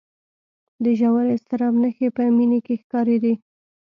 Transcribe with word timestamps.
د 0.83 0.85
ژور 0.99 1.25
اضطراب 1.35 1.73
نښې 1.81 2.07
په 2.15 2.23
مينې 2.37 2.59
کې 2.65 2.75
ښکارېدې 2.81 3.33